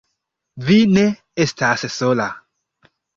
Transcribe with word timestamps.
Vi 0.69 0.77
ne 0.93 1.03
estas 1.45 1.85
sola! 1.97 2.27